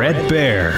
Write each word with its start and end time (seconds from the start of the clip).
Bret 0.00 0.16
Baier. 0.30 0.72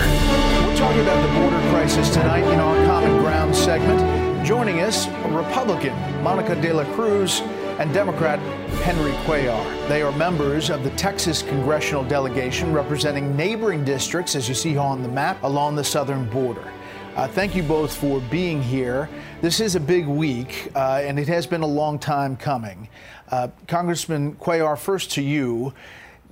We're 0.66 0.76
talking 0.76 1.00
about 1.00 1.24
the 1.24 1.40
border 1.40 1.70
crisis 1.70 2.10
tonight 2.10 2.42
in 2.42 2.58
our 2.58 2.74
Common 2.86 3.18
Ground 3.18 3.54
segment. 3.54 4.44
Joining 4.44 4.80
us, 4.80 5.06
Republican 5.26 5.94
Monica 6.24 6.60
De 6.60 6.72
La 6.72 6.82
Cruz 6.92 7.38
and 7.78 7.94
Democrat 7.94 8.40
Henry 8.82 9.12
Cuellar. 9.24 9.88
They 9.88 10.02
are 10.02 10.10
members 10.10 10.70
of 10.70 10.82
the 10.82 10.90
Texas 10.96 11.40
congressional 11.40 12.02
delegation 12.02 12.72
representing 12.72 13.36
neighboring 13.36 13.84
districts, 13.84 14.34
as 14.34 14.48
you 14.48 14.56
see 14.56 14.76
on 14.76 15.02
the 15.02 15.08
map, 15.08 15.40
along 15.44 15.76
the 15.76 15.84
southern 15.84 16.28
border. 16.28 16.68
Uh, 17.14 17.28
thank 17.28 17.54
you 17.54 17.62
both 17.62 17.94
for 17.94 18.20
being 18.22 18.60
here. 18.60 19.08
This 19.40 19.60
is 19.60 19.76
a 19.76 19.80
big 19.80 20.08
week, 20.08 20.72
uh, 20.74 21.00
and 21.04 21.16
it 21.16 21.28
has 21.28 21.46
been 21.46 21.62
a 21.62 21.66
long 21.66 21.96
time 21.96 22.36
coming. 22.36 22.88
Uh, 23.30 23.48
Congressman 23.68 24.34
Cuellar, 24.34 24.76
first 24.76 25.12
to 25.12 25.22
you 25.22 25.72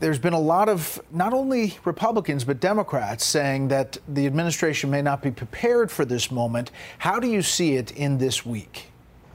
there's 0.00 0.18
been 0.18 0.32
a 0.32 0.40
lot 0.40 0.68
of 0.68 1.00
not 1.12 1.32
only 1.32 1.78
Republicans 1.84 2.42
but 2.44 2.58
Democrats 2.58 3.24
saying 3.24 3.68
that 3.68 3.98
the 4.08 4.26
administration 4.26 4.90
may 4.90 5.02
not 5.02 5.22
be 5.22 5.30
prepared 5.30 5.90
for 5.90 6.04
this 6.04 6.30
moment. 6.30 6.70
How 6.98 7.20
do 7.20 7.28
you 7.28 7.42
see 7.42 7.74
it 7.74 7.92
in 7.92 8.18
this 8.18 8.44
week? 8.44 8.86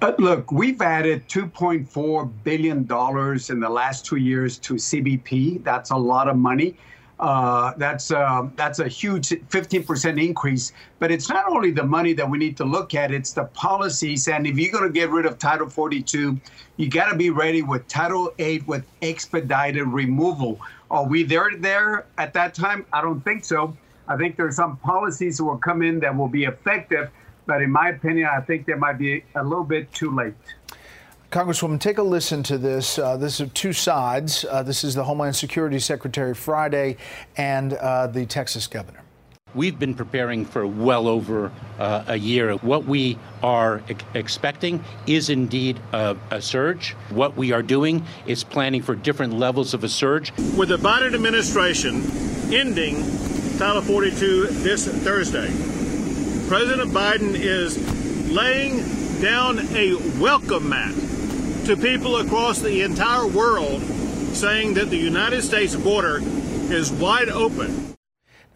Uh, 0.01 0.13
look, 0.17 0.51
we've 0.51 0.81
added 0.81 1.27
$2.4 1.29 2.31
billion 2.43 2.77
in 2.79 3.59
the 3.59 3.69
last 3.69 4.05
two 4.05 4.17
years 4.17 4.57
to 4.57 4.73
CBP. 4.73 5.63
That's 5.63 5.91
a 5.91 5.95
lot 5.95 6.27
of 6.27 6.35
money. 6.35 6.75
Uh, 7.19 7.73
that's 7.77 8.11
uh, 8.11 8.47
that's 8.55 8.79
a 8.79 8.87
huge 8.87 9.29
15% 9.29 10.21
increase. 10.21 10.73
But 10.99 11.11
it's 11.11 11.29
not 11.29 11.47
only 11.47 11.71
the 11.71 11.83
money 11.83 12.13
that 12.13 12.29
we 12.29 12.37
need 12.37 12.57
to 12.57 12.65
look 12.65 12.93
at; 12.93 13.11
it's 13.11 13.31
the 13.31 13.45
policies. 13.45 14.27
And 14.27 14.45
if 14.45 14.57
you're 14.57 14.71
going 14.71 14.83
to 14.83 14.93
get 14.93 15.09
rid 15.09 15.25
of 15.25 15.37
Title 15.37 15.69
42, 15.69 16.39
you 16.77 16.89
got 16.89 17.09
to 17.09 17.15
be 17.15 17.29
ready 17.29 17.61
with 17.61 17.87
Title 17.87 18.33
8 18.37 18.67
with 18.67 18.85
expedited 19.01 19.87
removal. 19.87 20.59
Are 20.91 21.05
we 21.05 21.23
there 21.23 21.51
there 21.57 22.05
at 22.17 22.33
that 22.33 22.53
time? 22.53 22.85
I 22.91 23.01
don't 23.01 23.21
think 23.21 23.45
so. 23.45 23.75
I 24.07 24.17
think 24.17 24.35
there's 24.35 24.55
some 24.55 24.77
policies 24.77 25.37
that 25.37 25.45
will 25.45 25.57
come 25.57 25.81
in 25.81 25.99
that 26.01 26.15
will 26.15 26.27
be 26.27 26.43
effective, 26.43 27.09
but 27.47 27.61
in 27.61 27.71
my 27.71 27.89
opinion, 27.89 28.29
I 28.31 28.41
think 28.41 28.65
they 28.67 28.75
might 28.75 28.99
be 28.99 29.23
a 29.35 29.43
little 29.43 29.63
bit 29.63 29.91
too 29.93 30.13
late. 30.13 30.33
Congresswoman, 31.35 31.81
take 31.81 31.97
a 31.97 32.01
listen 32.01 32.43
to 32.43 32.57
this. 32.57 32.97
Uh, 32.97 33.17
this 33.17 33.41
is 33.41 33.51
two 33.51 33.73
sides. 33.73 34.45
Uh, 34.49 34.63
this 34.63 34.85
is 34.85 34.95
the 34.95 35.03
Homeland 35.03 35.35
Security 35.35 35.79
Secretary 35.79 36.33
Friday 36.33 36.95
and 37.35 37.73
uh, 37.73 38.07
the 38.07 38.25
Texas 38.25 38.67
governor. 38.67 39.01
We've 39.53 39.77
been 39.77 39.95
preparing 39.95 40.45
for 40.45 40.65
well 40.65 41.09
over 41.09 41.51
uh, 41.77 42.05
a 42.07 42.15
year. 42.15 42.53
What 42.59 42.85
we 42.85 43.19
are 43.43 43.83
e- 43.89 43.95
expecting 44.13 44.81
is 45.07 45.29
indeed 45.29 45.77
a, 45.91 46.15
a 46.31 46.41
surge. 46.41 46.91
What 47.09 47.35
we 47.35 47.51
are 47.51 47.61
doing 47.61 48.05
is 48.25 48.45
planning 48.45 48.81
for 48.81 48.95
different 48.95 49.33
levels 49.33 49.73
of 49.73 49.83
a 49.83 49.89
surge. 49.89 50.31
With 50.57 50.69
the 50.69 50.77
Biden 50.77 51.13
administration 51.13 51.95
ending 52.53 53.03
Title 53.57 53.81
42 53.81 54.45
this 54.63 54.87
Thursday, 54.87 55.47
President 56.47 56.91
Biden 56.93 57.33
is 57.33 58.31
laying 58.31 58.77
down 59.19 59.59
a 59.75 59.95
welcome 60.17 60.69
mat 60.69 60.93
to 61.65 61.75
people 61.75 62.17
across 62.17 62.59
the 62.59 62.83
entire 62.83 63.25
world 63.25 63.81
saying 64.33 64.75
that 64.75 64.91
the 64.91 64.97
United 64.97 65.41
States 65.41 65.75
border 65.75 66.19
is 66.71 66.91
wide 66.91 67.29
open. 67.29 67.95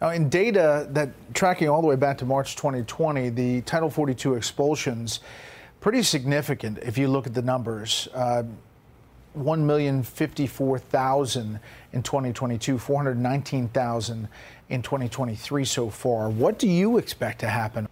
Now, 0.00 0.10
in 0.10 0.28
data 0.28 0.86
that 0.90 1.10
tracking 1.34 1.68
all 1.68 1.80
the 1.80 1.88
way 1.88 1.96
back 1.96 2.18
to 2.18 2.24
March 2.24 2.54
2020, 2.54 3.30
the 3.30 3.62
Title 3.62 3.90
42 3.90 4.34
expulsions, 4.34 5.18
pretty 5.80 6.04
significant 6.04 6.78
if 6.82 6.96
you 6.96 7.08
look 7.08 7.26
at 7.26 7.34
the 7.34 7.42
numbers. 7.42 8.06
Uh, 8.14 8.44
1,054,000 9.36 11.60
in 11.92 12.02
2022, 12.02 12.78
419,000 12.78 14.28
in 14.68 14.82
2023 14.82 15.64
so 15.64 15.90
far. 15.90 16.30
What 16.30 16.60
do 16.60 16.68
you 16.68 16.96
expect 16.96 17.40
to 17.40 17.48
happen? 17.48 17.88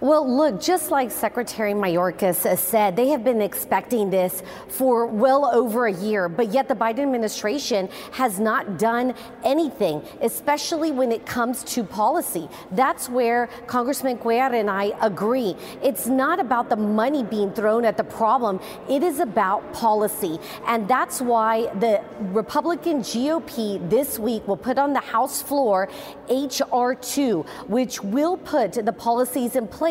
Well, 0.00 0.28
look, 0.28 0.60
just 0.60 0.90
like 0.90 1.10
Secretary 1.10 1.74
Mayorkas 1.74 2.58
said, 2.58 2.96
they 2.96 3.08
have 3.08 3.22
been 3.22 3.42
expecting 3.42 4.10
this 4.10 4.42
for 4.68 5.06
well 5.06 5.44
over 5.46 5.86
a 5.86 5.92
year, 5.92 6.28
but 6.28 6.50
yet 6.50 6.66
the 6.68 6.74
Biden 6.74 7.00
administration 7.00 7.88
has 8.12 8.40
not 8.40 8.78
done 8.78 9.14
anything, 9.44 10.02
especially 10.22 10.92
when 10.92 11.12
it 11.12 11.26
comes 11.26 11.62
to 11.64 11.84
policy. 11.84 12.48
That's 12.70 13.08
where 13.08 13.48
Congressman 13.66 14.18
Cuellar 14.18 14.58
and 14.58 14.70
I 14.70 14.92
agree. 15.02 15.56
It's 15.82 16.06
not 16.06 16.40
about 16.40 16.70
the 16.70 16.76
money 16.76 17.22
being 17.22 17.52
thrown 17.52 17.84
at 17.84 17.96
the 17.96 18.04
problem, 18.04 18.60
it 18.88 19.02
is 19.02 19.20
about 19.20 19.72
policy. 19.74 20.38
And 20.66 20.88
that's 20.88 21.20
why 21.20 21.66
the 21.78 22.02
Republican 22.32 23.00
GOP 23.00 23.90
this 23.90 24.18
week 24.18 24.48
will 24.48 24.56
put 24.56 24.78
on 24.78 24.94
the 24.94 25.00
House 25.00 25.42
floor 25.42 25.88
H.R. 26.28 26.94
2, 26.94 27.42
which 27.66 28.02
will 28.02 28.38
put 28.38 28.72
the 28.72 28.92
policies 28.92 29.54
in 29.54 29.68
place 29.68 29.81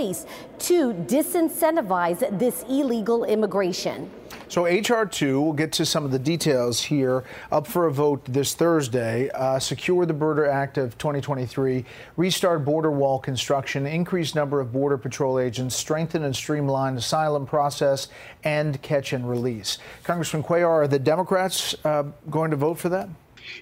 to 0.60 0.94
disincentivize 0.94 2.40
this 2.40 2.64
illegal 2.70 3.26
immigration. 3.26 4.10
So, 4.48 4.66
H.R. 4.66 5.06
2, 5.06 5.42
we'll 5.42 5.54
get 5.54 5.72
to 5.74 5.86
some 5.86 6.04
of 6.04 6.12
the 6.12 6.20
details 6.20 6.82
here, 6.82 7.24
up 7.52 7.68
for 7.68 7.88
a 7.88 7.92
vote 7.92 8.24
this 8.26 8.54
Thursday. 8.54 9.30
Uh, 9.30 9.60
secure 9.60 10.06
the 10.06 10.14
Border 10.14 10.46
Act 10.46 10.78
of 10.78 10.98
2023, 10.98 11.86
restart 12.18 12.66
border 12.66 12.92
wall 12.92 13.20
construction, 13.20 13.86
increase 13.86 14.36
number 14.36 14.60
of 14.60 14.72
Border 14.74 14.98
Patrol 14.98 15.40
agents, 15.40 15.76
strengthen 15.76 16.24
and 16.24 16.36
streamline 16.36 16.98
asylum 16.98 17.46
process, 17.46 18.08
and 18.44 18.82
catch 18.82 19.14
and 19.14 19.30
release. 19.30 19.78
Congressman 20.04 20.44
Cuellar, 20.44 20.84
are 20.84 20.88
the 20.88 21.00
Democrats 21.00 21.76
uh, 21.86 22.04
going 22.30 22.52
to 22.52 22.58
vote 22.58 22.78
for 22.78 22.90
that? 22.90 23.08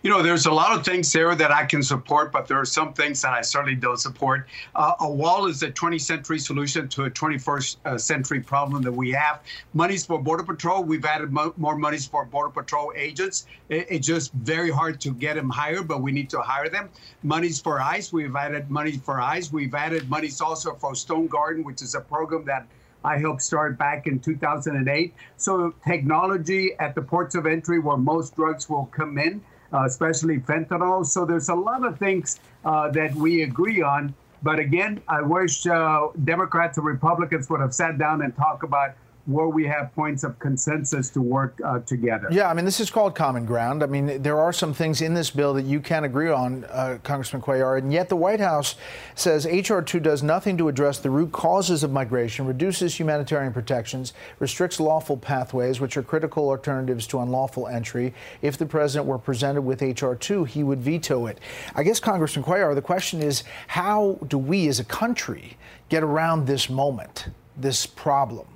You 0.04 0.10
know, 0.10 0.22
there's 0.22 0.46
a 0.46 0.52
lot 0.52 0.78
of 0.78 0.86
things 0.86 1.12
there 1.12 1.36
that 1.36 1.52
I 1.52 1.66
can 1.66 1.84
support, 1.84 2.32
but 2.32 2.48
there 2.48 2.60
are 2.60 2.66
some 2.66 2.94
things 2.94 3.22
that 3.22 3.34
I 3.34 3.42
certainly 3.42 3.76
don't 3.76 4.00
support. 4.00 4.48
Uh, 4.76 4.94
a 5.00 5.10
wall 5.10 5.46
is 5.46 5.62
a 5.64 5.72
20th 5.72 6.02
century 6.02 6.40
solution 6.40 6.88
to 6.90 7.06
a 7.06 7.12
21st 7.12 7.78
uh, 7.86 7.98
century 7.98 8.40
problem 8.40 8.82
that 8.84 8.92
we 8.92 9.12
have. 9.12 9.42
Monies 9.74 10.06
for 10.06 10.22
Border 10.22 10.44
Patrol, 10.44 10.84
we've 10.84 11.06
added 11.06 11.32
mo- 11.32 11.54
more 11.58 11.76
monies 11.76 12.06
for 12.06 12.26
Border 12.26 12.52
Patrol 12.52 12.94
agents. 12.96 13.46
It, 13.70 13.88
it's 13.90 14.08
just 14.08 14.34
very 14.34 14.72
hard 14.72 15.00
to 15.02 15.12
get 15.14 15.36
them 15.36 15.50
hired, 15.50 15.88
but 15.88 16.02
we 16.02 16.12
need 16.12 16.30
to 16.32 16.42
hire 16.42 16.70
them. 16.70 16.90
Monies 17.24 17.60
for 17.60 17.82
ICE, 17.82 18.12
we've 18.14 18.36
added 18.36 18.70
money 18.70 18.98
for 18.98 19.20
ICE. 19.20 19.52
We've 19.52 19.74
added 19.74 20.10
monies 20.10 20.42
also 20.42 20.76
for 20.76 20.94
Stonegarden, 20.94 21.64
which 21.64 21.82
is 21.82 21.96
a 21.96 22.02
program 22.02 22.46
that 22.46 22.68
I 23.04 23.18
helped 23.18 23.42
start 23.42 23.78
back 23.78 24.08
in 24.08 24.20
2008. 24.20 25.14
So, 25.38 25.74
technology 25.86 26.74
at 26.80 26.96
the 26.96 27.02
ports 27.02 27.36
of 27.36 27.46
entry 27.46 27.80
where 27.80 27.98
most 27.98 28.36
drugs 28.36 28.70
will 28.70 28.88
come 28.88 29.18
in 29.18 29.42
uh, 29.74 29.86
especially 29.86 30.40
fentanyl. 30.40 31.06
So 31.06 31.26
there's 31.26 31.50
a 31.50 31.56
lot 31.56 31.86
of 31.86 31.98
things 31.98 32.40
uh, 32.66 32.90
that 32.92 33.14
we 33.16 33.44
agree 33.44 33.82
on. 33.82 34.14
But 34.42 34.60
again, 34.60 35.02
I 35.08 35.22
wish 35.22 35.68
uh, 35.68 36.08
Democrats 36.24 36.78
and 36.78 36.86
Republicans 36.86 37.50
would 37.50 37.60
have 37.60 37.74
sat 37.74 37.98
down 37.98 38.22
and 38.22 38.36
talked 38.36 38.64
about 38.64 38.92
where 39.26 39.48
we 39.48 39.66
have 39.66 39.94
points 39.94 40.24
of 40.24 40.38
consensus 40.40 41.10
to 41.12 41.22
work 41.22 41.60
uh, 41.64 41.80
together. 41.80 42.28
Yeah, 42.32 42.50
I 42.50 42.54
mean, 42.54 42.66
this 42.66 42.80
is 42.80 42.90
called 42.90 43.16
common 43.16 43.46
ground. 43.46 43.84
I 43.84 43.86
mean, 43.86 44.22
there 44.22 44.40
are 44.40 44.52
some 44.52 44.74
things 44.74 45.02
in 45.02 45.14
this 45.14 45.30
bill 45.30 45.54
that 45.54 45.66
you 45.66 45.80
can 45.80 46.04
agree 46.04 46.30
on, 46.30 46.66
uh, 46.66 46.98
Congressman 47.04 47.42
Cuellar, 47.42 47.78
and 47.78 47.94
yet 47.94 48.10
the 48.10 48.16
White 48.16 48.40
House 48.40 48.76
says 49.16 49.46
H.R. 49.46 49.82
2 49.82 50.00
does 50.00 50.24
nothing 50.24 50.58
to 50.58 50.68
address 50.68 51.00
the 51.00 51.12
root 51.12 51.32
causes 51.32 51.84
of 51.84 51.92
migration, 51.92 52.48
reduces 52.48 53.00
humanitarian 53.00 53.54
protections, 53.54 54.14
restricts 54.40 54.80
lawful 54.80 55.18
pathways, 55.18 55.80
which 55.80 55.96
are 55.96 56.04
critical 56.04 56.50
alternatives 56.50 57.06
to 57.08 57.20
unlawful 57.20 57.68
entry. 57.68 58.14
If 58.42 58.58
the 58.58 58.66
president 58.66 59.08
were 59.08 59.20
presented 59.20 59.62
with 59.62 59.84
H.R. 59.84 60.16
2, 60.16 60.46
he 60.46 60.64
would 60.64 60.80
veto 60.80 61.28
it. 61.28 61.40
I 61.76 61.84
guess, 61.84 62.00
Congressman 62.00 62.46
Cuellar, 62.46 62.74
the 62.74 62.82
question 62.82 63.22
is 63.22 63.44
how 63.68 64.18
do 64.28 64.38
we 64.38 64.68
as 64.68 64.80
a 64.80 64.86
country 64.86 65.58
get 65.90 66.04
around 66.04 66.48
this 66.48 66.70
moment, 66.70 67.28
this 67.56 67.86
problem? 67.86 68.48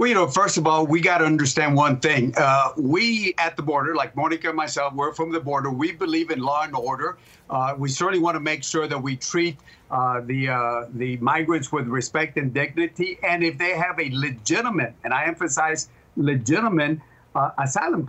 Well, 0.00 0.08
you 0.08 0.14
know, 0.14 0.28
first 0.28 0.56
of 0.56 0.66
all, 0.66 0.86
we 0.86 1.02
got 1.02 1.18
to 1.18 1.26
understand 1.26 1.76
one 1.76 2.00
thing. 2.00 2.32
Uh, 2.34 2.70
we 2.78 3.34
at 3.36 3.54
the 3.58 3.62
border, 3.62 3.94
like 3.94 4.16
Monica 4.16 4.48
and 4.48 4.56
myself, 4.56 4.94
we're 4.94 5.12
from 5.12 5.30
the 5.30 5.40
border. 5.40 5.70
We 5.70 5.92
believe 5.92 6.30
in 6.30 6.38
law 6.40 6.62
and 6.62 6.74
order. 6.74 7.18
Uh, 7.50 7.74
we 7.76 7.90
certainly 7.90 8.18
want 8.18 8.34
to 8.34 8.40
make 8.40 8.64
sure 8.64 8.88
that 8.88 8.96
we 8.96 9.16
treat 9.16 9.58
uh, 9.90 10.22
the 10.22 10.48
uh, 10.48 10.86
the 10.94 11.18
migrants 11.18 11.70
with 11.70 11.86
respect 11.86 12.38
and 12.38 12.54
dignity, 12.54 13.18
and 13.22 13.44
if 13.44 13.58
they 13.58 13.76
have 13.76 14.00
a 14.00 14.08
legitimate, 14.14 14.94
and 15.04 15.12
I 15.12 15.26
emphasize 15.26 15.90
legitimate 16.16 16.98
uh, 17.34 17.50
asylum 17.58 18.08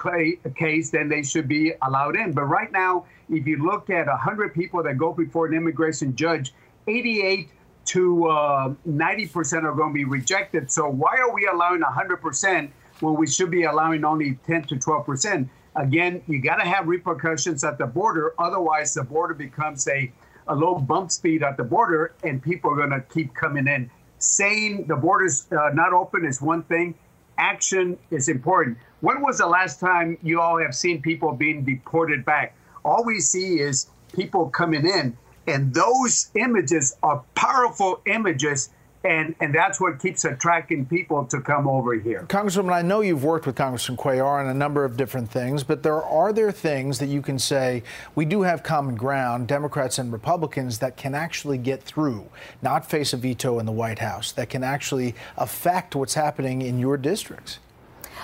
case, 0.55 0.91
then 0.91 1.09
they 1.09 1.23
should 1.23 1.49
be 1.49 1.73
allowed 1.81 2.15
in. 2.15 2.31
But 2.31 2.45
right 2.45 2.71
now, 2.71 3.03
if 3.29 3.45
you 3.45 3.65
look 3.65 3.89
at 3.89 4.07
100 4.07 4.53
people 4.53 4.81
that 4.83 4.97
go 4.97 5.11
before 5.11 5.47
an 5.47 5.53
immigration 5.53 6.15
judge, 6.15 6.53
88 6.87 7.49
to 7.91 8.27
uh, 8.27 8.73
90% 8.87 9.63
are 9.63 9.73
going 9.73 9.89
to 9.89 9.93
be 9.93 10.05
rejected. 10.05 10.71
So 10.71 10.87
why 10.87 11.17
are 11.17 11.33
we 11.33 11.45
allowing 11.47 11.81
100% 11.81 12.69
when 13.01 13.15
we 13.15 13.27
should 13.27 13.51
be 13.51 13.63
allowing 13.63 14.05
only 14.05 14.39
10 14.47 14.63
to 14.63 14.75
12%? 14.75 15.49
Again, 15.75 16.23
you 16.25 16.41
got 16.41 16.55
to 16.55 16.65
have 16.65 16.87
repercussions 16.87 17.65
at 17.65 17.77
the 17.77 17.85
border. 17.85 18.33
Otherwise, 18.39 18.93
the 18.93 19.03
border 19.03 19.33
becomes 19.33 19.89
a, 19.89 20.09
a 20.47 20.55
low 20.55 20.75
bump 20.75 21.11
speed 21.11 21.43
at 21.43 21.57
the 21.57 21.65
border, 21.65 22.13
and 22.23 22.41
people 22.41 22.71
are 22.71 22.77
going 22.77 22.91
to 22.91 23.01
keep 23.13 23.33
coming 23.35 23.67
in. 23.67 23.91
Saying 24.19 24.87
the 24.87 24.95
border's 24.95 25.47
uh, 25.51 25.71
not 25.73 25.91
open 25.91 26.23
is 26.23 26.41
one 26.41 26.63
thing. 26.63 26.95
Action 27.37 27.97
is 28.09 28.29
important. 28.29 28.77
When 29.01 29.21
was 29.21 29.39
the 29.39 29.47
last 29.47 29.81
time 29.81 30.17
you 30.23 30.39
all 30.39 30.57
have 30.59 30.75
seen 30.75 31.01
people 31.01 31.33
being 31.33 31.65
deported 31.65 32.23
back? 32.23 32.55
All 32.85 33.03
we 33.03 33.19
see 33.19 33.59
is 33.59 33.87
people 34.13 34.49
coming 34.49 34.85
in. 34.85 35.17
And 35.47 35.73
those 35.73 36.29
images 36.35 36.95
are 37.03 37.23
powerful 37.35 38.01
images. 38.05 38.69
And, 39.03 39.33
and 39.39 39.53
that's 39.55 39.81
what 39.81 39.99
keeps 39.99 40.25
attracting 40.25 40.85
people 40.85 41.25
to 41.25 41.41
come 41.41 41.67
over 41.67 41.95
here. 41.95 42.27
Congresswoman, 42.29 42.71
I 42.71 42.83
know 42.83 43.01
you've 43.01 43.23
worked 43.23 43.47
with 43.47 43.55
Congressman 43.55 43.97
Cuellar 43.97 44.39
on 44.39 44.45
a 44.45 44.53
number 44.53 44.85
of 44.85 44.95
different 44.95 45.31
things, 45.31 45.63
but 45.63 45.81
there 45.81 46.03
are 46.03 46.31
there 46.31 46.51
things 46.51 46.99
that 46.99 47.07
you 47.07 47.23
can 47.23 47.39
say 47.39 47.81
we 48.13 48.25
do 48.25 48.43
have 48.43 48.61
common 48.61 48.95
ground, 48.95 49.47
Democrats 49.47 49.97
and 49.97 50.13
Republicans, 50.13 50.77
that 50.79 50.97
can 50.97 51.15
actually 51.15 51.57
get 51.57 51.81
through, 51.81 52.29
not 52.61 52.87
face 52.87 53.11
a 53.11 53.17
veto 53.17 53.57
in 53.57 53.65
the 53.65 53.71
White 53.71 53.99
House, 53.99 54.31
that 54.33 54.51
can 54.51 54.63
actually 54.63 55.15
affect 55.35 55.95
what's 55.95 56.13
happening 56.13 56.61
in 56.61 56.77
your 56.77 56.95
districts? 56.95 57.57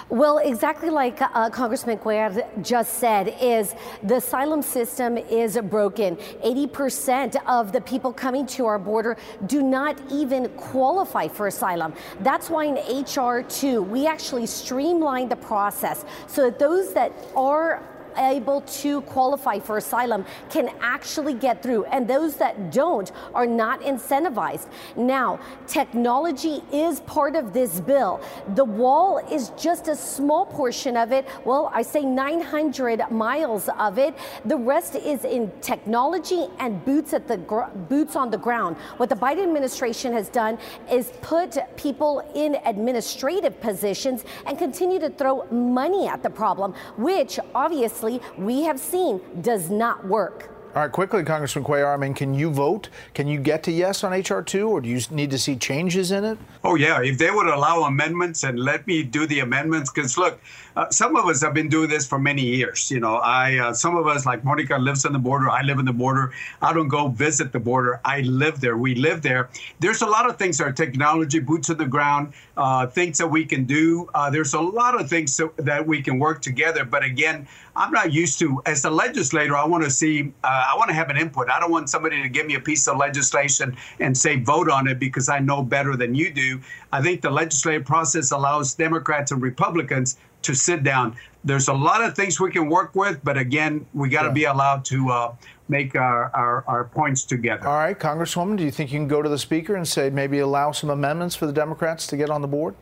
Well, 0.10 0.38
exactly 0.40 0.90
like 0.90 1.22
uh, 1.22 1.50
Congressman 1.50 1.98
Cuellar 1.98 2.46
just 2.64 2.96
said, 2.96 3.36
is 3.42 3.76
the 4.04 4.16
asylum 4.16 4.62
system 4.62 5.18
is 5.18 5.58
broken. 5.58 6.16
80% 6.16 7.36
of 7.46 7.72
the 7.72 7.82
people 7.82 8.14
coming 8.14 8.46
to 8.48 8.66
our 8.66 8.80
border 8.80 9.18
do 9.48 9.62
not 9.62 10.00
even 10.12 10.50
qualify 10.50 11.28
for 11.28 11.48
asylum. 11.48 11.94
That's 12.22 12.50
why 12.50 12.66
in 12.66 12.76
HR 12.76 13.42
2, 13.42 13.82
we 13.82 14.08
actually 14.08 14.46
streamlined 14.46 15.32
the 15.32 15.36
process 15.36 16.06
so 16.28 16.44
that 16.44 16.60
those 16.60 16.94
that 16.94 17.12
are 17.36 17.84
able 18.18 18.62
to 18.62 19.02
qualify 19.02 19.60
for 19.60 19.78
asylum 19.78 20.26
can 20.50 20.70
actually 20.82 21.34
get 21.34 21.62
through, 21.64 21.86
and 21.86 22.08
those 22.08 22.36
that 22.38 22.72
don't 22.72 23.12
are 23.34 23.46
not 23.46 23.82
incentivized. 23.82 24.68
Now, 24.96 25.40
technology 25.68 26.64
is 26.72 27.00
part 27.02 27.36
of 27.36 27.54
this 27.54 27.80
bill. 27.80 28.22
The 28.56 28.66
wall 28.66 29.20
is 29.32 29.50
just 29.58 29.88
a 29.88 29.96
small 29.96 30.46
portion 30.46 30.98
of 30.98 31.12
it. 31.12 31.28
Well, 31.46 31.72
I 31.74 31.82
say 31.82 32.02
900 32.02 33.12
miles 33.12 33.70
of 33.78 33.98
it. 33.98 34.16
The 34.46 34.58
rest 34.58 34.96
is 34.96 35.26
in 35.26 35.52
technology 35.62 36.48
and 36.60 36.84
boots 36.86 37.14
at 37.14 37.28
the 37.28 37.38
gr- 37.38 37.72
boots 37.90 38.16
on 38.16 38.30
the 38.32 38.38
ground. 38.38 38.78
What 38.98 39.10
the 39.10 39.16
Biden 39.16 39.44
administration 39.44 40.14
has 40.14 40.30
done 40.30 40.58
is 40.92 41.12
put 41.22 41.58
people 41.76 42.30
in 42.36 42.58
administrative 42.66 43.60
positions 43.62 44.26
and 44.46 44.58
continue 44.58 45.00
to 45.00 45.10
throw 45.10 45.46
money 45.52 46.08
at 46.08 46.24
the 46.24 46.30
problem, 46.30 46.74
which 46.98 47.40
obviously 47.54 48.07
obviously 48.08 48.44
we 48.44 48.64
have 48.64 48.80
seen 48.80 49.22
does 49.42 49.70
not 49.70 50.06
work. 50.06 50.50
All 50.76 50.84
right, 50.84 50.92
quickly, 50.92 51.24
Congressman 51.24 51.64
Cuellar, 51.64 51.92
I 51.92 51.98
mean, 51.98 52.14
can 52.14 52.36
you 52.36 52.52
vote? 52.52 52.90
Can 53.16 53.28
you 53.28 53.40
get 53.40 53.64
to 53.64 53.72
yes 53.72 54.04
on 54.04 54.14
H.R. 54.14 54.44
2, 54.44 54.70
or 54.70 54.80
do 54.80 54.90
you 54.90 55.00
need 55.10 55.32
to 55.32 55.38
see 55.40 55.56
changes 55.56 56.12
in 56.12 56.24
it? 56.24 56.38
Oh, 56.64 56.76
yeah. 56.76 57.02
If 57.02 57.18
they 57.18 57.32
would 57.32 57.48
allow 57.48 57.84
amendments 57.86 58.44
and 58.44 58.60
let 58.60 58.86
me 58.86 59.02
do 59.02 59.26
the 59.26 59.40
amendments, 59.40 59.92
because 59.92 60.20
look, 60.20 60.40
uh, 60.78 60.88
some 60.92 61.16
of 61.16 61.26
us 61.26 61.42
have 61.42 61.56
been 61.56 61.70
doing 61.70 61.90
this 61.90 62.06
for 62.06 62.20
many 62.20 62.44
years. 62.44 62.92
You 62.92 63.00
know, 63.00 63.16
I 63.16 63.58
uh, 63.58 63.74
some 63.74 63.98
of 63.98 64.06
us, 64.06 64.28
like 64.28 64.44
Monica, 64.44 64.78
lives 64.78 65.04
on 65.06 65.14
the 65.14 65.20
border. 65.20 65.50
I 65.50 65.64
live 65.64 65.80
in 65.80 65.86
the 65.86 65.94
border. 65.94 66.32
I 66.62 66.72
don't 66.72 66.88
go 66.88 67.08
visit 67.08 67.52
the 67.52 67.60
border. 67.60 68.00
I 68.06 68.22
live 68.22 68.62
there. 68.62 68.78
We 68.78 68.94
live 68.94 69.24
there. 69.24 69.50
There's 69.80 70.04
a 70.04 70.06
lot 70.06 70.30
of 70.30 70.38
things 70.38 70.60
that 70.60 70.68
are 70.68 70.72
technology, 70.72 71.40
boots 71.40 71.72
on 71.72 71.78
the 71.78 71.88
ground, 71.88 72.34
uh, 72.58 72.86
things 72.86 73.18
that 73.18 73.26
we 73.26 73.44
can 73.44 73.66
do. 73.66 74.08
Uh, 74.14 74.30
there's 74.30 74.54
a 74.54 74.62
lot 74.62 75.02
of 75.02 75.10
things 75.10 75.34
so, 75.34 75.52
that 75.58 75.88
we 75.88 76.04
can 76.04 76.20
work 76.20 76.44
together. 76.44 76.86
But 76.86 77.04
again, 77.04 77.48
I'm 77.78 77.92
not 77.92 78.12
used 78.12 78.40
to, 78.40 78.60
as 78.66 78.84
a 78.86 78.90
legislator, 78.90 79.56
I 79.56 79.64
want 79.64 79.84
to 79.84 79.92
see, 79.92 80.34
uh, 80.44 80.66
I 80.74 80.76
want 80.76 80.90
to 80.90 80.96
have 80.96 81.12
an 81.12 81.18
input. 81.18 81.48
I 81.48 81.60
don't 81.60 81.70
want 81.70 81.90
somebody 81.92 82.22
to 82.24 82.28
give 82.28 82.48
me 82.48 82.56
a 82.56 82.60
piece 82.60 82.88
of 82.88 82.98
legislation 82.98 83.78
and 84.00 84.18
say 84.18 84.40
vote 84.40 84.68
on 84.68 84.88
it 84.88 84.98
because 85.00 85.30
I 85.30 85.38
know 85.38 85.62
better 85.62 85.96
than 85.96 86.16
you 86.16 86.34
do. 86.34 86.60
I 86.92 87.04
think 87.04 87.22
the 87.22 87.30
legislative 87.30 87.86
process 87.86 88.32
allows 88.32 88.74
Democrats 88.74 89.32
and 89.32 89.44
Republicans 89.44 90.18
to 90.42 90.56
sit 90.56 90.84
down. 90.84 91.16
There's 91.44 91.68
a 91.68 91.74
lot 91.74 92.04
of 92.04 92.16
things 92.16 92.40
we 92.40 92.50
can 92.50 92.68
work 92.68 92.96
with, 92.96 93.24
but 93.24 93.38
again, 93.38 93.86
we 93.94 94.10
got 94.10 94.24
to 94.24 94.30
yeah. 94.30 94.34
be 94.34 94.44
allowed 94.46 94.84
to 94.86 95.10
uh, 95.10 95.36
make 95.70 95.96
our, 95.96 96.36
our, 96.36 96.64
our, 96.68 96.86
points 96.86 97.26
together. 97.26 97.68
All 97.68 97.76
right, 97.76 97.98
Congresswoman, 97.98 98.58
do 98.58 98.64
you 98.64 98.72
think 98.72 98.92
you 98.92 98.98
can 98.98 99.08
go 99.08 99.22
to 99.22 99.30
the 99.30 99.38
Speaker 99.38 99.76
and 99.76 99.88
say 99.88 100.10
maybe 100.10 100.40
allow 100.40 100.72
some 100.72 100.90
amendments 100.90 101.36
for 101.36 101.46
the 101.46 101.54
Democrats 101.54 102.08
to 102.08 102.18
get 102.18 102.30
on 102.30 102.42
the 102.42 102.48
board? 102.48 102.76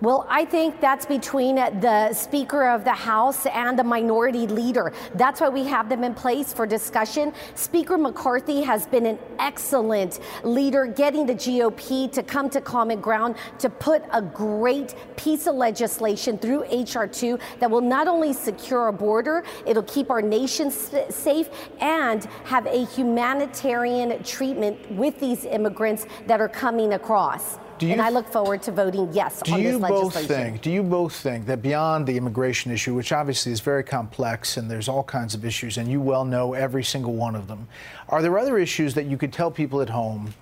Well, 0.00 0.26
I 0.28 0.44
think 0.44 0.80
that's 0.80 1.06
between 1.06 1.56
the 1.56 2.12
Speaker 2.12 2.68
of 2.68 2.84
the 2.84 2.92
House 2.92 3.46
and 3.46 3.78
the 3.78 3.84
minority 3.84 4.46
leader. 4.46 4.92
That's 5.14 5.40
why 5.40 5.48
we 5.48 5.64
have 5.64 5.88
them 5.88 6.04
in 6.04 6.14
place 6.14 6.52
for 6.52 6.66
discussion. 6.66 7.32
Speaker 7.54 7.96
McCarthy 7.96 8.62
has 8.62 8.86
been 8.86 9.06
an 9.06 9.18
excellent 9.38 10.20
leader, 10.42 10.86
getting 10.86 11.26
the 11.26 11.34
GOP 11.34 12.10
to 12.12 12.22
come 12.22 12.50
to 12.50 12.60
common 12.60 13.00
ground 13.00 13.36
to 13.58 13.70
put 13.70 14.02
a 14.12 14.20
great 14.20 14.94
piece 15.16 15.46
of 15.46 15.54
legislation 15.54 16.38
through 16.38 16.64
H.R. 16.68 17.06
2 17.06 17.38
that 17.60 17.70
will 17.70 17.80
not 17.80 18.08
only 18.08 18.32
secure 18.32 18.80
our 18.80 18.92
border, 18.92 19.44
it'll 19.66 19.82
keep 19.84 20.10
our 20.10 20.22
nation 20.22 20.70
safe 20.70 21.48
and 21.80 22.24
have 22.44 22.66
a 22.66 22.84
humanitarian 22.84 24.22
treatment 24.22 24.90
with 24.92 25.18
these 25.20 25.44
immigrants 25.44 26.06
that 26.26 26.40
are 26.40 26.48
coming 26.48 26.94
across. 26.94 27.58
And 27.92 28.00
I 28.00 28.10
look 28.10 28.28
forward 28.28 28.62
to 28.62 28.72
voting 28.72 29.08
yes 29.12 29.42
do 29.42 29.52
on 29.52 29.62
you 29.62 29.78
this 29.78 29.88
both 29.88 30.14
legislation. 30.14 30.52
Think, 30.52 30.62
do 30.62 30.70
you 30.70 30.82
both 30.82 31.14
think 31.14 31.46
that 31.46 31.62
beyond 31.62 32.06
the 32.06 32.16
immigration 32.16 32.72
issue, 32.72 32.94
which 32.94 33.12
obviously 33.12 33.52
is 33.52 33.60
very 33.60 33.84
complex 33.84 34.56
and 34.56 34.70
there's 34.70 34.88
all 34.88 35.02
kinds 35.02 35.34
of 35.34 35.44
issues, 35.44 35.78
and 35.78 35.88
you 35.88 36.00
well 36.00 36.24
know 36.24 36.54
every 36.54 36.84
single 36.84 37.14
one 37.14 37.34
of 37.34 37.48
them, 37.48 37.68
are 38.08 38.22
there 38.22 38.38
other 38.38 38.58
issues 38.58 38.94
that 38.94 39.06
you 39.06 39.16
could 39.16 39.32
tell 39.32 39.50
people 39.50 39.80
at 39.80 39.90
home? 39.90 40.34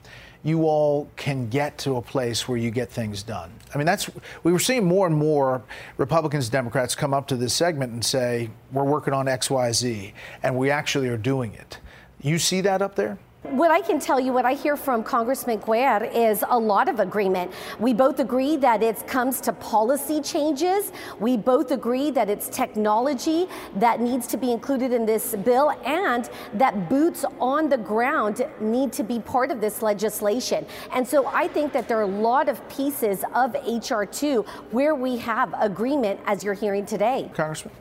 You 0.45 0.65
all 0.65 1.09
can 1.17 1.49
get 1.49 1.79
to 1.79 1.97
a 1.97 2.03
place 2.03 2.49
where 2.49 2.59
you 2.59 2.73
get 2.73 2.91
things 2.91 3.23
done. 3.23 3.53
I 3.73 3.79
mean, 3.79 3.87
that's 3.87 4.11
we 4.43 4.51
were 4.51 4.59
seeing 4.59 4.85
more 4.85 5.07
and 5.07 5.17
more 5.17 5.63
Republicans, 5.99 6.47
and 6.47 6.53
Democrats 6.53 6.97
come 6.97 7.15
up 7.15 7.29
to 7.29 7.37
this 7.37 7.55
segment 7.55 7.93
and 7.93 8.05
say, 8.05 8.51
"We're 8.73 8.83
working 8.83 9.15
on 9.15 9.29
X, 9.29 9.51
Y, 9.51 9.71
Z," 9.71 10.15
and 10.43 10.57
we 10.57 10.69
actually 10.69 11.09
are 11.09 11.17
doing 11.17 11.55
it. 11.55 11.79
You 12.21 12.41
see 12.41 12.61
that 12.63 12.83
up 12.83 12.97
there? 12.97 13.19
What 13.43 13.73
I 13.73 13.81
can 13.81 13.99
tell 13.99 14.21
you, 14.21 14.33
what 14.33 14.45
I 14.45 14.55
hear 14.55 14.77
from 14.77 15.03
Congressman 15.03 15.59
Cuellar 15.59 16.09
is 16.15 16.45
a 16.49 16.57
lot 16.57 16.89
of 16.89 17.01
agreement. 17.01 17.53
We 17.81 17.93
both 17.93 18.21
agree 18.21 18.57
that 18.59 18.85
it 18.85 19.05
comes 19.09 19.41
to 19.41 19.53
policy 19.53 20.21
changes. 20.21 20.93
We 21.19 21.37
both 21.37 21.73
agree 21.73 22.13
that 22.13 22.31
it's 22.31 22.49
technology 22.49 23.49
that 23.77 24.01
needs 24.01 24.29
to 24.29 24.37
be 24.37 24.53
included 24.53 24.93
in 24.93 25.05
this 25.05 25.35
bill 25.35 25.73
and 25.85 26.31
that 26.55 26.89
boots 26.89 27.25
on 27.41 27.69
the 27.69 27.79
ground 27.79 28.47
need 28.61 28.93
to 28.93 29.03
be 29.03 29.19
part 29.19 29.51
of 29.51 29.61
this 29.61 29.83
legislation. 29.83 30.65
And 30.93 31.07
so 31.07 31.27
I 31.27 31.49
think 31.49 31.73
that 31.73 31.89
there 31.89 31.99
are 31.99 32.03
a 32.03 32.07
lot 32.07 32.49
of 32.49 32.67
pieces 32.69 33.25
of 33.35 33.57
HR 33.67 34.05
2 34.05 34.43
where 34.71 34.95
we 34.95 35.19
have 35.19 35.53
agreement 35.59 36.21
as 36.27 36.45
you're 36.45 36.55
hearing 36.55 36.87
today. 36.87 37.29
Congressman. 37.35 37.75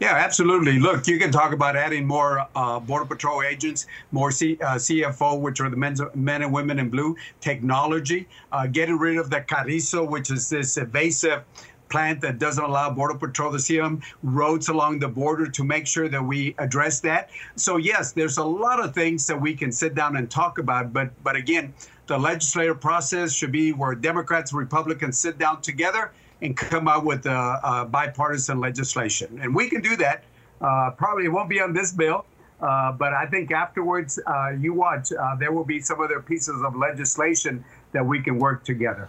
Yeah, 0.00 0.14
absolutely. 0.14 0.78
Look, 0.78 1.06
you 1.06 1.18
can 1.18 1.30
talk 1.30 1.52
about 1.52 1.76
adding 1.76 2.06
more 2.06 2.46
uh, 2.54 2.80
Border 2.80 3.06
Patrol 3.06 3.42
agents, 3.42 3.86
more 4.10 4.30
C, 4.30 4.58
uh, 4.60 4.74
CFO, 4.74 5.40
which 5.40 5.60
are 5.60 5.70
the 5.70 5.76
men, 5.76 5.96
men 6.14 6.42
and 6.42 6.52
women 6.52 6.78
in 6.78 6.88
blue, 6.90 7.16
technology, 7.40 8.28
uh, 8.50 8.66
getting 8.66 8.98
rid 8.98 9.16
of 9.16 9.30
the 9.30 9.40
Carrizo, 9.40 10.08
which 10.08 10.30
is 10.30 10.48
this 10.48 10.76
evasive 10.76 11.44
plant 11.88 12.22
that 12.22 12.38
doesn't 12.38 12.64
allow 12.64 12.90
Border 12.90 13.18
Patrol 13.18 13.52
to 13.52 13.58
see 13.58 13.76
them, 13.76 14.00
roads 14.22 14.68
along 14.68 14.98
the 14.98 15.08
border 15.08 15.46
to 15.46 15.62
make 15.62 15.86
sure 15.86 16.08
that 16.08 16.24
we 16.24 16.54
address 16.56 17.00
that. 17.00 17.28
So, 17.56 17.76
yes, 17.76 18.12
there's 18.12 18.38
a 18.38 18.44
lot 18.44 18.82
of 18.82 18.94
things 18.94 19.26
that 19.26 19.38
we 19.38 19.54
can 19.54 19.70
sit 19.70 19.94
down 19.94 20.16
and 20.16 20.30
talk 20.30 20.56
about. 20.56 20.94
But, 20.94 21.10
but 21.22 21.36
again, 21.36 21.74
the 22.06 22.18
legislative 22.18 22.80
process 22.80 23.34
should 23.34 23.52
be 23.52 23.72
where 23.72 23.94
Democrats 23.94 24.52
and 24.52 24.58
Republicans 24.58 25.18
sit 25.18 25.38
down 25.38 25.60
together 25.60 26.12
and 26.42 26.56
come 26.56 26.88
out 26.88 27.04
with 27.04 27.24
a, 27.26 27.88
bipartisan 27.90 28.60
legislation. 28.60 29.38
And 29.40 29.54
we 29.54 29.70
can 29.70 29.80
do 29.80 29.96
that. 29.96 30.24
Uh, 30.60 30.90
probably 30.96 31.28
won't 31.28 31.48
be 31.48 31.60
on 31.60 31.72
this 31.72 31.92
bill, 31.92 32.24
uh, 32.60 32.92
but 32.92 33.12
I 33.12 33.26
think 33.26 33.50
afterwards, 33.50 34.20
uh, 34.26 34.50
you 34.50 34.74
watch, 34.74 35.10
uh, 35.12 35.36
there 35.36 35.52
will 35.52 35.64
be 35.64 35.80
some 35.80 36.00
other 36.00 36.20
pieces 36.20 36.62
of 36.62 36.76
legislation 36.76 37.64
that 37.92 38.04
we 38.04 38.20
can 38.20 38.38
work 38.38 38.64
together. 38.64 39.08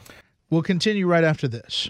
We'll 0.49 0.63
continue 0.63 1.07
right 1.07 1.23
after 1.23 1.47
this. 1.47 1.89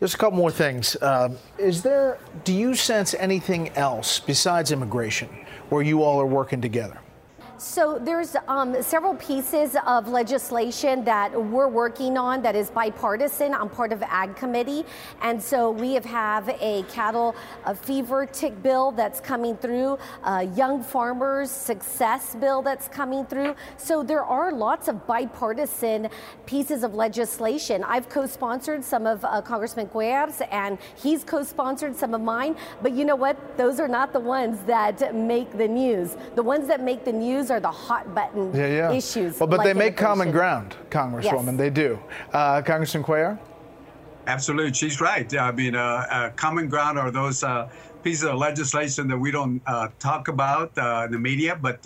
Just 0.00 0.14
a 0.14 0.18
couple 0.18 0.36
more 0.36 0.50
things. 0.50 0.94
Uh, 0.96 1.30
is 1.58 1.82
there, 1.82 2.18
do 2.44 2.52
you 2.52 2.74
sense 2.74 3.14
anything 3.14 3.70
else 3.70 4.20
besides 4.20 4.70
immigration 4.70 5.28
where 5.70 5.82
you 5.82 6.02
all 6.02 6.20
are 6.20 6.26
working 6.26 6.60
together? 6.60 6.98
So 7.58 7.98
there's 7.98 8.36
um, 8.48 8.82
several 8.82 9.14
pieces 9.14 9.76
of 9.86 10.08
legislation 10.08 11.04
that 11.04 11.32
we're 11.32 11.68
working 11.68 12.18
on 12.18 12.42
that 12.42 12.54
is 12.54 12.68
bipartisan. 12.68 13.54
I'm 13.54 13.70
part 13.70 13.92
of 13.92 14.02
Ag 14.02 14.36
Committee, 14.36 14.84
and 15.22 15.42
so 15.42 15.70
we 15.70 15.94
have, 15.94 16.04
have 16.04 16.50
a 16.60 16.84
cattle 16.90 17.34
a 17.64 17.74
fever 17.74 18.26
tick 18.26 18.62
bill 18.62 18.90
that's 18.92 19.20
coming 19.20 19.56
through, 19.56 19.98
a 20.24 20.44
young 20.44 20.82
farmers 20.82 21.50
success 21.50 22.34
bill 22.34 22.60
that's 22.60 22.88
coming 22.88 23.24
through. 23.24 23.54
So 23.78 24.02
there 24.02 24.24
are 24.24 24.52
lots 24.52 24.88
of 24.88 25.06
bipartisan 25.06 26.10
pieces 26.44 26.82
of 26.82 26.94
legislation. 26.94 27.82
I've 27.84 28.10
co-sponsored 28.10 28.84
some 28.84 29.06
of 29.06 29.24
uh, 29.24 29.40
Congressman 29.40 29.86
Cuellar's, 29.86 30.42
and 30.50 30.76
he's 30.94 31.24
co-sponsored 31.24 31.96
some 31.96 32.12
of 32.12 32.20
mine. 32.20 32.54
But 32.82 32.92
you 32.92 33.06
know 33.06 33.16
what? 33.16 33.56
Those 33.56 33.80
are 33.80 33.88
not 33.88 34.12
the 34.12 34.20
ones 34.20 34.60
that 34.66 35.14
make 35.14 35.56
the 35.56 35.68
news. 35.68 36.16
The 36.34 36.42
ones 36.42 36.68
that 36.68 36.82
make 36.82 37.04
the 37.04 37.12
news 37.12 37.45
those 37.46 37.56
are 37.56 37.60
the 37.60 37.70
hot 37.70 38.12
button 38.14 38.52
yeah, 38.54 38.66
yeah. 38.66 38.92
issues. 38.92 39.38
Well, 39.38 39.46
but 39.46 39.58
like 39.58 39.66
they 39.66 39.74
make 39.74 39.96
common 39.96 40.30
ground, 40.30 40.74
Congresswoman. 40.90 41.52
Yes. 41.52 41.56
They 41.56 41.70
do. 41.70 41.98
Uh, 42.32 42.62
Congressman 42.62 43.04
Cuellar? 43.04 43.38
Absolutely. 44.26 44.72
She's 44.72 45.00
right. 45.00 45.32
I 45.36 45.52
mean, 45.52 45.76
uh, 45.76 46.06
uh, 46.10 46.30
common 46.30 46.68
ground 46.68 46.98
are 46.98 47.12
those 47.12 47.44
uh, 47.44 47.68
pieces 48.02 48.24
of 48.24 48.38
legislation 48.38 49.06
that 49.08 49.18
we 49.18 49.30
don't 49.30 49.62
uh, 49.66 49.88
talk 50.00 50.26
about 50.26 50.76
uh, 50.76 51.04
in 51.04 51.12
the 51.12 51.18
media. 51.18 51.56
But, 51.60 51.82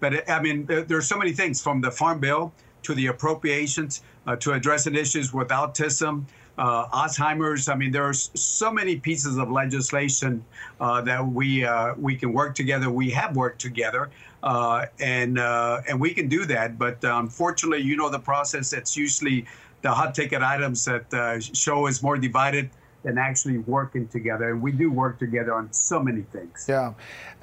but 0.00 0.28
I 0.28 0.42
mean, 0.42 0.66
there, 0.66 0.82
there, 0.82 0.98
are 0.98 1.02
so 1.02 1.16
many 1.16 1.32
things 1.32 1.62
from 1.62 1.80
the 1.80 1.90
Farm 1.90 2.18
Bill 2.18 2.52
to 2.82 2.94
the 2.94 3.06
appropriations 3.06 4.02
to 4.40 4.52
addressing 4.52 4.96
issues 4.96 5.32
with 5.32 5.48
autism. 5.48 6.24
Uh, 6.58 6.88
Alzheimer's. 6.88 7.68
I 7.68 7.74
mean, 7.74 7.90
there 7.92 8.04
are 8.04 8.14
so 8.14 8.70
many 8.70 8.96
pieces 8.96 9.36
of 9.36 9.50
legislation 9.50 10.42
uh, 10.80 11.02
that 11.02 11.26
we 11.26 11.64
uh, 11.64 11.94
we 11.96 12.16
can 12.16 12.32
work 12.32 12.54
together. 12.54 12.90
We 12.90 13.10
have 13.10 13.36
worked 13.36 13.60
together, 13.60 14.10
uh, 14.42 14.86
and 14.98 15.38
uh, 15.38 15.82
and 15.88 16.00
we 16.00 16.14
can 16.14 16.28
do 16.28 16.46
that. 16.46 16.78
But 16.78 16.98
unfortunately, 17.02 17.82
you 17.82 17.96
know 17.96 18.08
the 18.08 18.18
process. 18.18 18.72
It's 18.72 18.96
usually 18.96 19.46
the 19.82 19.92
hot 19.92 20.14
ticket 20.14 20.42
items 20.42 20.84
that 20.86 21.12
uh, 21.12 21.40
show 21.40 21.86
is 21.86 22.02
more 22.02 22.16
divided 22.16 22.70
than 23.02 23.18
actually 23.18 23.58
working 23.58 24.08
together. 24.08 24.50
And 24.50 24.60
we 24.60 24.72
do 24.72 24.90
work 24.90 25.18
together 25.18 25.54
on 25.54 25.72
so 25.72 26.02
many 26.02 26.22
things. 26.22 26.66
Yeah, 26.68 26.94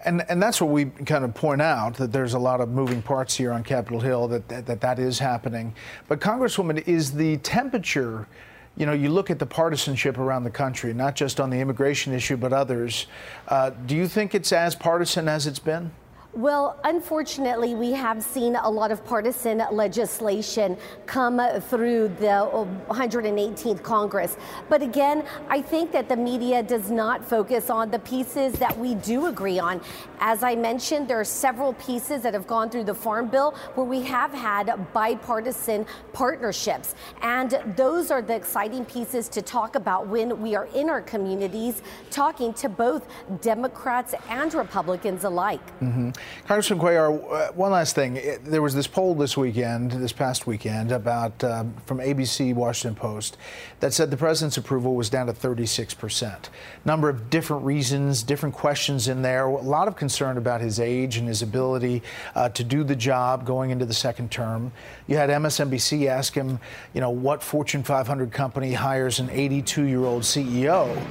and 0.05 0.25
and 0.27 0.41
that's 0.41 0.59
what 0.59 0.71
we 0.71 0.85
kind 0.85 1.23
of 1.23 1.35
point 1.35 1.61
out 1.61 1.95
that 1.97 2.11
there's 2.11 2.33
a 2.33 2.39
lot 2.39 2.61
of 2.61 2.69
moving 2.69 3.01
parts 3.01 3.35
here 3.37 3.51
on 3.51 3.63
Capitol 3.63 3.99
Hill 3.99 4.27
that 4.29 4.49
that 4.49 4.65
that, 4.65 4.81
that 4.81 4.99
is 4.99 5.19
happening. 5.19 5.75
But 6.07 6.19
Congresswoman, 6.19 6.85
is 6.87 7.13
the 7.13 7.37
temperature? 7.37 8.27
You 8.75 8.85
know, 8.85 8.93
you 8.93 9.09
look 9.09 9.29
at 9.29 9.39
the 9.39 9.45
partisanship 9.45 10.17
around 10.17 10.43
the 10.43 10.49
country, 10.49 10.93
not 10.93 11.15
just 11.15 11.39
on 11.39 11.49
the 11.49 11.59
immigration 11.59 12.13
issue, 12.13 12.37
but 12.37 12.53
others. 12.53 13.07
Uh, 13.47 13.69
do 13.85 13.95
you 13.95 14.07
think 14.07 14.33
it's 14.33 14.51
as 14.51 14.75
partisan 14.75 15.27
as 15.27 15.45
it's 15.45 15.59
been? 15.59 15.91
Well, 16.35 16.79
unfortunately, 16.83 17.75
we 17.75 17.91
have 17.91 18.23
seen 18.23 18.55
a 18.55 18.67
lot 18.67 18.91
of 18.91 19.05
partisan 19.05 19.61
legislation 19.71 20.77
come 21.05 21.39
through 21.69 22.07
the 22.07 22.67
118th 22.89 23.83
Congress. 23.83 24.35
But 24.67 24.81
again, 24.81 25.25
I 25.47 25.61
think 25.61 25.91
that 25.91 26.09
the 26.09 26.15
media 26.15 26.63
does 26.63 26.89
not 26.89 27.23
focus 27.23 27.69
on 27.69 27.91
the 27.91 27.99
pieces 27.99 28.53
that 28.53 28.75
we 28.75 28.95
do 28.95 29.27
agree 29.27 29.59
on. 29.59 29.79
As 30.19 30.41
I 30.41 30.55
mentioned, 30.55 31.07
there 31.07 31.19
are 31.19 31.23
several 31.23 31.73
pieces 31.73 32.23
that 32.23 32.33
have 32.33 32.47
gone 32.47 32.71
through 32.71 32.85
the 32.85 32.95
Farm 32.95 33.27
Bill 33.27 33.51
where 33.75 33.85
we 33.85 34.01
have 34.01 34.33
had 34.33 34.73
bipartisan 34.91 35.85
partnerships. 36.13 36.95
And 37.21 37.59
those 37.75 38.09
are 38.09 38.23
the 38.23 38.33
exciting 38.33 38.85
pieces 38.85 39.29
to 39.29 39.43
talk 39.43 39.75
about 39.75 40.07
when 40.07 40.41
we 40.41 40.55
are 40.55 40.65
in 40.73 40.89
our 40.89 41.01
communities 41.01 41.83
talking 42.09 42.55
to 42.55 42.69
both 42.69 43.07
Democrats 43.41 44.15
and 44.29 44.51
Republicans 44.55 45.25
alike. 45.25 45.61
Mm-hmm. 45.79 46.09
Congressman 46.47 46.79
Cuellar, 46.79 47.31
uh, 47.31 47.51
one 47.53 47.71
last 47.71 47.95
thing. 47.95 48.19
There 48.43 48.61
was 48.61 48.75
this 48.75 48.85
poll 48.85 49.15
this 49.15 49.37
weekend, 49.37 49.91
this 49.91 50.11
past 50.11 50.45
weekend, 50.45 50.91
about 50.91 51.41
um, 51.43 51.73
from 51.85 51.99
ABC 51.99 52.53
Washington 52.53 52.95
Post 52.95 53.37
that 53.79 53.93
said 53.93 54.11
the 54.11 54.17
president's 54.17 54.57
approval 54.57 54.93
was 54.95 55.09
down 55.09 55.27
to 55.27 55.33
36 55.33 55.93
percent. 55.93 56.49
Number 56.83 57.07
of 57.07 57.29
different 57.29 57.63
reasons, 57.63 58.23
different 58.23 58.55
questions 58.55 59.07
in 59.07 59.21
there. 59.21 59.45
A 59.45 59.61
lot 59.61 59.87
of 59.87 59.95
concern 59.95 60.37
about 60.37 60.59
his 60.59 60.79
age 60.79 61.17
and 61.17 61.27
his 61.27 61.41
ability 61.41 62.03
uh, 62.35 62.49
to 62.49 62.63
do 62.63 62.83
the 62.83 62.95
job 62.95 63.45
going 63.45 63.71
into 63.71 63.85
the 63.85 63.93
second 63.93 64.29
term. 64.29 64.71
You 65.07 65.15
had 65.15 65.29
MSNBC 65.29 66.07
ask 66.07 66.33
him, 66.33 66.59
you 66.93 67.01
know, 67.01 67.09
what 67.09 67.41
Fortune 67.41 67.83
500 67.83 68.31
company 68.31 68.73
hires 68.73 69.19
an 69.19 69.29
82-year-old 69.29 70.23
CEO, 70.23 71.01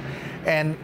and 0.45 0.77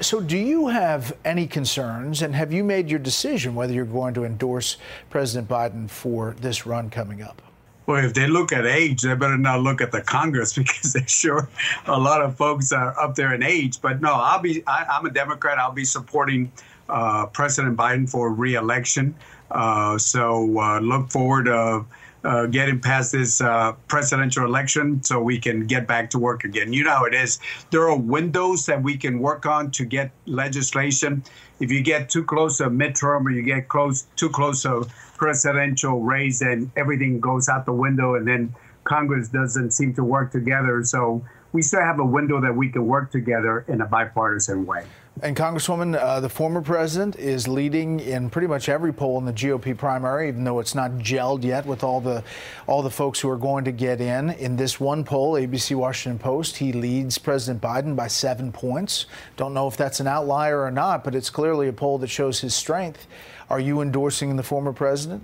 so, 0.00 0.20
do 0.20 0.36
you 0.36 0.68
have 0.68 1.16
any 1.24 1.46
concerns, 1.46 2.22
and 2.22 2.34
have 2.34 2.52
you 2.52 2.64
made 2.64 2.90
your 2.90 2.98
decision 2.98 3.54
whether 3.54 3.72
you're 3.72 3.84
going 3.84 4.14
to 4.14 4.24
endorse 4.24 4.76
President 5.10 5.48
Biden 5.48 5.88
for 5.88 6.34
this 6.40 6.66
run 6.66 6.90
coming 6.90 7.22
up? 7.22 7.42
Well, 7.86 8.04
if 8.04 8.14
they 8.14 8.28
look 8.28 8.52
at 8.52 8.64
age, 8.64 9.02
they 9.02 9.14
better 9.14 9.36
not 9.36 9.60
look 9.60 9.80
at 9.80 9.90
the 9.90 10.02
Congress 10.02 10.52
because 10.56 10.92
they're 10.92 11.06
sure 11.06 11.48
a 11.86 11.98
lot 11.98 12.22
of 12.22 12.36
folks 12.36 12.72
are 12.72 12.98
up 12.98 13.14
there 13.14 13.34
in 13.34 13.42
age. 13.42 13.80
But 13.80 14.00
no, 14.00 14.14
I'll 14.14 14.40
be. 14.40 14.62
I, 14.66 14.98
am 14.98 15.06
a 15.06 15.10
Democrat. 15.10 15.58
I'll 15.58 15.72
be 15.72 15.84
supporting 15.84 16.52
uh, 16.88 17.26
President 17.26 17.76
Biden 17.76 18.08
for 18.08 18.32
reelection. 18.32 19.14
Uh, 19.50 19.98
so 19.98 20.58
uh, 20.58 20.80
look 20.80 21.10
forward 21.10 21.44
to 21.46 21.84
uh, 22.24 22.46
getting 22.46 22.80
past 22.80 23.12
this 23.12 23.40
uh, 23.40 23.72
presidential 23.88 24.44
election 24.44 25.02
so 25.02 25.20
we 25.20 25.38
can 25.38 25.66
get 25.66 25.86
back 25.86 26.10
to 26.10 26.18
work 26.18 26.44
again. 26.44 26.72
You 26.72 26.84
know 26.84 26.90
how 26.90 27.04
it 27.04 27.14
is. 27.14 27.38
There 27.70 27.88
are 27.88 27.96
windows 27.96 28.66
that 28.66 28.82
we 28.82 28.96
can 28.96 29.18
work 29.18 29.46
on 29.46 29.70
to 29.72 29.84
get 29.84 30.10
legislation. 30.26 31.24
If 31.60 31.70
you 31.70 31.82
get 31.82 32.10
too 32.10 32.24
close 32.24 32.58
to 32.58 32.64
a 32.66 32.70
midterm 32.70 33.24
or 33.26 33.30
you 33.30 33.42
get 33.42 33.68
close 33.68 34.06
too 34.16 34.30
close 34.30 34.62
to 34.62 34.86
presidential 35.16 36.00
race, 36.00 36.40
then 36.40 36.70
everything 36.76 37.20
goes 37.20 37.48
out 37.48 37.64
the 37.64 37.72
window, 37.72 38.14
and 38.14 38.26
then 38.26 38.54
Congress 38.84 39.28
doesn't 39.28 39.70
seem 39.70 39.94
to 39.94 40.02
work 40.02 40.32
together. 40.32 40.82
So 40.84 41.24
we 41.52 41.62
still 41.62 41.80
have 41.80 42.00
a 42.00 42.04
window 42.04 42.40
that 42.40 42.54
we 42.54 42.68
can 42.70 42.86
work 42.86 43.10
together 43.12 43.64
in 43.68 43.80
a 43.80 43.86
bipartisan 43.86 44.66
way. 44.66 44.84
And 45.20 45.36
Congresswoman, 45.36 45.94
uh, 45.94 46.20
the 46.20 46.28
former 46.28 46.62
president 46.62 47.16
is 47.16 47.46
leading 47.46 48.00
in 48.00 48.30
pretty 48.30 48.46
much 48.46 48.70
every 48.70 48.94
poll 48.94 49.18
in 49.18 49.26
the 49.26 49.32
GOP 49.32 49.76
primary, 49.76 50.28
even 50.28 50.42
though 50.42 50.58
it's 50.58 50.74
not 50.74 50.92
gelled 50.92 51.44
yet 51.44 51.66
with 51.66 51.84
all 51.84 52.00
the 52.00 52.24
all 52.66 52.80
the 52.80 52.90
folks 52.90 53.20
who 53.20 53.28
are 53.28 53.36
going 53.36 53.64
to 53.66 53.72
get 53.72 54.00
in. 54.00 54.30
In 54.30 54.56
this 54.56 54.80
one 54.80 55.04
poll, 55.04 55.34
ABC 55.34 55.76
Washington 55.76 56.18
Post, 56.18 56.56
he 56.56 56.72
leads 56.72 57.18
President 57.18 57.62
Biden 57.62 57.94
by 57.94 58.06
seven 58.06 58.50
points. 58.52 59.04
Don't 59.36 59.52
know 59.52 59.68
if 59.68 59.76
that's 59.76 60.00
an 60.00 60.06
outlier 60.06 60.62
or 60.62 60.70
not, 60.70 61.04
but 61.04 61.14
it's 61.14 61.28
clearly 61.28 61.68
a 61.68 61.72
poll 61.74 61.98
that 61.98 62.08
shows 62.08 62.40
his 62.40 62.54
strength. 62.54 63.06
Are 63.50 63.60
you 63.60 63.82
endorsing 63.82 64.36
the 64.36 64.42
former 64.42 64.72
president? 64.72 65.22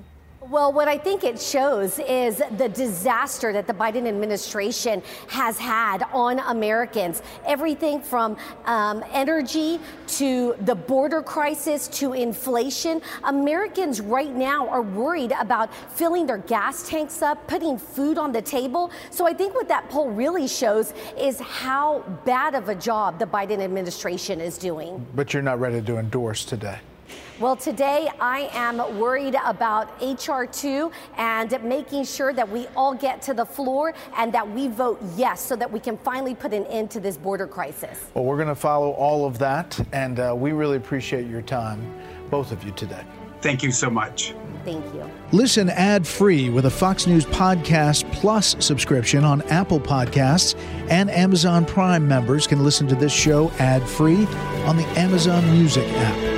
Well, 0.50 0.72
what 0.72 0.88
I 0.88 0.96
think 0.96 1.24
it 1.24 1.38
shows 1.38 1.98
is 1.98 2.40
the 2.56 2.70
disaster 2.70 3.52
that 3.52 3.66
the 3.66 3.74
Biden 3.74 4.08
administration 4.08 5.02
has 5.26 5.58
had 5.58 6.04
on 6.14 6.38
Americans. 6.38 7.20
Everything 7.44 8.00
from 8.00 8.34
um, 8.64 9.04
energy 9.12 9.78
to 10.06 10.56
the 10.60 10.74
border 10.74 11.20
crisis 11.20 11.86
to 11.88 12.14
inflation. 12.14 13.02
Americans 13.24 14.00
right 14.00 14.34
now 14.34 14.66
are 14.68 14.80
worried 14.80 15.34
about 15.38 15.68
filling 15.92 16.26
their 16.26 16.38
gas 16.38 16.88
tanks 16.88 17.20
up, 17.20 17.46
putting 17.46 17.76
food 17.76 18.16
on 18.16 18.32
the 18.32 18.40
table. 18.40 18.90
So 19.10 19.26
I 19.26 19.34
think 19.34 19.54
what 19.54 19.68
that 19.68 19.90
poll 19.90 20.08
really 20.08 20.48
shows 20.48 20.94
is 21.18 21.38
how 21.40 22.00
bad 22.24 22.54
of 22.54 22.70
a 22.70 22.74
job 22.74 23.18
the 23.18 23.26
Biden 23.26 23.60
administration 23.60 24.40
is 24.40 24.56
doing. 24.56 25.06
But 25.14 25.34
you're 25.34 25.42
not 25.42 25.60
ready 25.60 25.82
to 25.82 25.98
endorse 25.98 26.46
today. 26.46 26.78
Well, 27.40 27.54
today 27.54 28.08
I 28.18 28.50
am 28.52 28.98
worried 28.98 29.36
about 29.44 29.94
H.R. 30.00 30.44
2 30.44 30.90
and 31.18 31.62
making 31.62 32.02
sure 32.02 32.32
that 32.32 32.48
we 32.48 32.66
all 32.74 32.94
get 32.94 33.22
to 33.22 33.34
the 33.34 33.44
floor 33.44 33.94
and 34.16 34.32
that 34.32 34.50
we 34.50 34.66
vote 34.66 35.00
yes 35.14 35.40
so 35.40 35.54
that 35.54 35.70
we 35.70 35.78
can 35.78 35.96
finally 35.98 36.34
put 36.34 36.52
an 36.52 36.66
end 36.66 36.90
to 36.90 37.00
this 37.00 37.16
border 37.16 37.46
crisis. 37.46 38.10
Well, 38.14 38.24
we're 38.24 38.38
going 38.38 38.48
to 38.48 38.56
follow 38.56 38.90
all 38.90 39.24
of 39.24 39.38
that, 39.38 39.78
and 39.92 40.18
uh, 40.18 40.34
we 40.36 40.50
really 40.50 40.78
appreciate 40.78 41.28
your 41.28 41.42
time, 41.42 41.80
both 42.28 42.50
of 42.50 42.64
you, 42.64 42.72
today. 42.72 43.04
Thank 43.40 43.62
you 43.62 43.70
so 43.70 43.88
much. 43.88 44.34
Thank 44.64 44.84
you. 44.92 45.08
Listen 45.30 45.70
ad 45.70 46.04
free 46.04 46.50
with 46.50 46.66
a 46.66 46.70
Fox 46.70 47.06
News 47.06 47.24
Podcast 47.24 48.10
Plus 48.14 48.56
subscription 48.58 49.22
on 49.22 49.42
Apple 49.42 49.78
Podcasts, 49.78 50.58
and 50.90 51.08
Amazon 51.08 51.64
Prime 51.64 52.08
members 52.08 52.48
can 52.48 52.64
listen 52.64 52.88
to 52.88 52.96
this 52.96 53.12
show 53.12 53.52
ad 53.60 53.88
free 53.88 54.26
on 54.66 54.76
the 54.76 54.86
Amazon 54.98 55.48
Music 55.52 55.86
app. 55.90 56.37